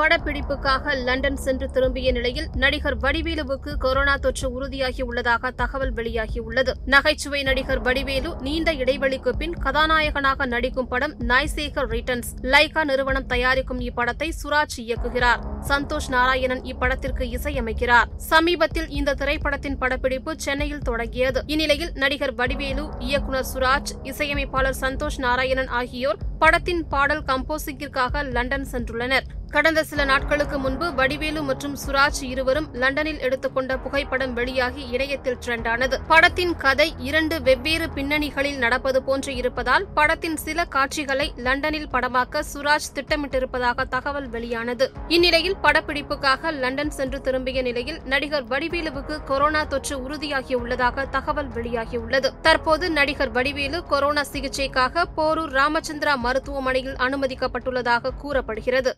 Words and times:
படப்பிடிப்புக்காக 0.00 0.94
London 1.04 1.36
சென்று 1.36 1.70
திரும்பிய 1.70 2.12
நிலையில் 2.12 2.48
நடிகர் 2.54 2.96
வடிவேலுவுக்கு 2.98 3.74
கொரோனா 3.78 4.16
தொற்று 4.16 4.48
உறுதியாகியுள்ளதாக 4.56 5.50
தகவல் 5.50 5.92
வெளியாகியுள்ளது. 5.94 6.72
நகைச்சுவை 6.84 7.42
நடிகர் 7.42 7.80
வடிவேலு 7.80 8.36
நீண்ட 8.40 8.74
இடைவெளிக்கு 8.74 9.28
பின் 9.28 9.54
கதாநாயகனாக 9.54 10.46
நடிக்கும் 10.46 10.88
படம் 10.88 11.14
நாய்சேகர் 11.28 11.88
ரிட்டர்ன்ஸ் 11.88 12.30
லைகா 12.42 12.84
நிறுவனம் 12.84 13.26
தயாரிக்கும் 13.26 13.80
இப்படத்தை 13.80 14.28
சுராஜ் 14.42 14.76
இயக்குகிறார். 14.76 15.40
சந்தோஷ் 15.68 16.08
நாராயணன் 16.08 16.62
இப்படத்திற்கு 16.64 17.24
இசையமைக்கிறார். 17.38 18.04
சமீபத்தில் 18.16 18.88
இந்த 18.88 19.14
திரைப்படத்தின் 19.14 19.78
படப்பிடிப்பு 19.78 20.34
சென்னையில் 20.36 20.84
தொடங்கியது. 20.84 21.42
இந்நிலையில் 21.46 21.92
நடிகர் 21.94 22.34
வடிவேலு 22.34 22.86
இயக்குனர் 22.98 23.50
சுராஜ் 23.54 23.94
இசையமைப்பாளர் 24.02 24.80
சந்தோஷ் 24.80 25.18
நாராயணன் 25.18 25.68
ஆகியோர் 25.68 26.18
படத்தின் 26.38 26.88
பாடல் 26.88 27.22
கம்போசிங்கிற்காக 27.22 28.30
லண்டன் 28.30 28.66
சென்றுள்ளனர். 28.72 29.26
கடந்த 29.50 29.84
சில 29.84 30.04
நாட்களுக்கு 30.04 30.58
முன்பு 30.58 30.94
வடிவேலு 30.94 31.42
மற்றும் 31.42 31.76
சுராஜ் 31.86 32.22
இருவரும் 32.22 32.68
லண்டனில் 32.72 33.18
எடுத்துக்கொண்ட 33.18 33.78
புகைப்படம் 33.78 34.32
வெளியாகி 34.32 34.88
இணையத்தில் 34.88 35.38
ட்ரெண்டானது 35.46 35.96
படத்தின் 36.08 36.56
கதை 36.56 36.94
இரண்டு 36.98 37.42
வெவ்வேறு 37.42 37.86
பின்னணிகளில் 37.86 38.58
நடப்பது 38.58 39.02
போன்று 39.02 39.34
இருப்பதால் 39.34 39.86
படத்தின் 39.94 40.36
சில 40.36 40.64
காட்சிகளை 40.64 41.32
லண்டனில் 41.36 41.88
படமாக்க 41.88 42.42
சுராஜ் 42.54 42.90
திட்டமிட்டிருப்பதாக 42.94 43.88
தகவல் 43.88 44.28
வெளியானது. 44.28 44.92
இந்நிலையில் 45.08 45.56
படப்பிடிப்புக்காக 45.62 46.52
லண்டன் 46.52 46.90
சென்று 46.90 47.20
திரும்பிய 47.20 47.62
நிலையில் 47.62 48.00
நடிகர் 48.04 48.46
வடிவேலுவுக்கு 48.46 49.24
கொரோனா 49.24 49.64
தொற்று 49.64 49.98
உறுதியாகியுள்ளதாக 50.08 51.08
தகவல் 51.10 51.48
வெளியாகியுள்ளது. 51.48 52.30
தற்போது 52.42 52.90
நடிகர் 52.90 53.30
வடிவேலு 53.30 53.84
கொரோனா 53.84 54.24
சிகிச்சைக்காக 54.32 55.04
போரூர் 55.16 55.54
ராமச்சந்திரா 55.60 56.16
மருத்துவமனையில் 56.26 56.96
அனுமதிக்கப்பட்டுள்ளதாக 57.06 58.14
கூறப்படுகிறது. 58.22 58.92